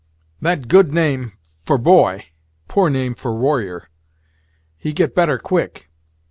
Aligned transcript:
"That 0.41 0.67
good 0.67 0.91
name 0.91 1.33
for 1.63 1.77
boy 1.77 2.25
poor 2.67 2.89
name 2.89 3.13
for 3.13 3.35
warrior. 3.35 3.87
He 4.75 4.93
get 4.93 5.13
better 5.13 5.37
quick. 5.37 5.91